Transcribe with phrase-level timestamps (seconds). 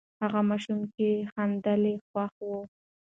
[0.21, 2.49] هغه ماشوم چې خندل، خوښ و.